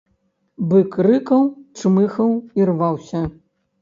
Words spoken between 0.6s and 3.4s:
Бык рыкаў, чмыхаў і рваўся.